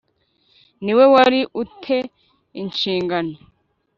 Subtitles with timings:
[0.83, 1.97] ni we wari u te
[2.61, 3.33] inshingano